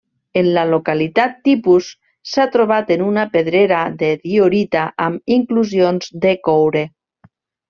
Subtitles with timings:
[0.39, 1.89] En la localitat tipus
[2.31, 6.85] s'ha trobat en una pedrera de diorita amb inclusions de coure.